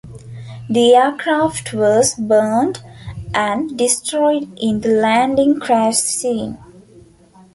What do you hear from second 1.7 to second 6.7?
was burned and destroyed in the landing crash scene.